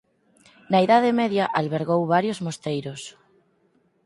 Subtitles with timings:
[0.71, 3.01] Na idade media albergou varios mosteiros.